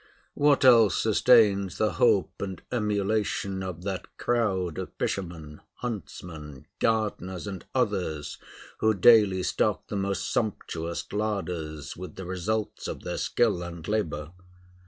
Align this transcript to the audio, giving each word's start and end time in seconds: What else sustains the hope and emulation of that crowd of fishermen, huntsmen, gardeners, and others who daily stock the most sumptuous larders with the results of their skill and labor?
What 0.33 0.65
else 0.65 0.99
sustains 1.03 1.77
the 1.77 1.91
hope 1.91 2.41
and 2.41 2.59
emulation 2.71 3.61
of 3.61 3.83
that 3.83 4.07
crowd 4.17 4.79
of 4.79 4.91
fishermen, 4.97 5.61
huntsmen, 5.75 6.65
gardeners, 6.79 7.45
and 7.45 7.63
others 7.75 8.39
who 8.79 8.95
daily 8.95 9.43
stock 9.43 9.85
the 9.89 9.95
most 9.95 10.31
sumptuous 10.33 11.05
larders 11.13 11.95
with 11.95 12.15
the 12.15 12.25
results 12.25 12.87
of 12.87 13.01
their 13.03 13.19
skill 13.19 13.61
and 13.61 13.87
labor? 13.87 14.31